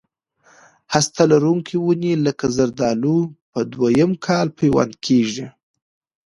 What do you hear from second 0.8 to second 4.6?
هسته لرونکي ونې لکه زردالو په دوه یم کال